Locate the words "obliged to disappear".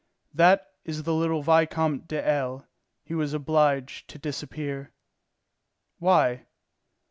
3.35-4.93